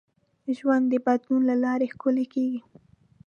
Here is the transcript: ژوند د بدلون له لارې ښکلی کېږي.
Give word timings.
ژوند 0.57 0.85
د 0.89 0.93
بدلون 1.05 1.41
له 1.49 1.55
لارې 1.63 1.87
ښکلی 1.93 2.25
کېږي. 2.33 2.61